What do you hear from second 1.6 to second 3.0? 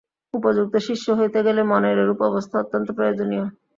মনের এরূপ অবস্থা অত্যন্ত